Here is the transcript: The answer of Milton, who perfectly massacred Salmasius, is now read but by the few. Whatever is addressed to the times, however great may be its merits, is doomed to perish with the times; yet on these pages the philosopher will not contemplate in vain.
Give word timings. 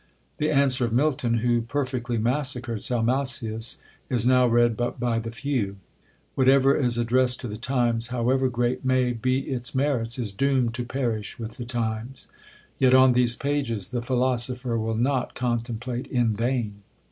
The 0.39 0.49
answer 0.49 0.83
of 0.83 0.91
Milton, 0.91 1.35
who 1.45 1.61
perfectly 1.61 2.17
massacred 2.17 2.81
Salmasius, 2.81 3.83
is 4.09 4.25
now 4.25 4.47
read 4.47 4.75
but 4.75 4.99
by 4.99 5.19
the 5.19 5.29
few. 5.29 5.75
Whatever 6.33 6.75
is 6.75 6.97
addressed 6.97 7.39
to 7.41 7.47
the 7.47 7.55
times, 7.55 8.07
however 8.07 8.49
great 8.49 8.83
may 8.83 9.13
be 9.13 9.41
its 9.41 9.75
merits, 9.75 10.17
is 10.17 10.31
doomed 10.31 10.73
to 10.73 10.85
perish 10.85 11.37
with 11.37 11.57
the 11.57 11.65
times; 11.65 12.25
yet 12.79 12.95
on 12.95 13.11
these 13.11 13.35
pages 13.35 13.89
the 13.89 14.01
philosopher 14.01 14.75
will 14.75 14.95
not 14.97 15.35
contemplate 15.35 16.07
in 16.07 16.33
vain. 16.35 16.81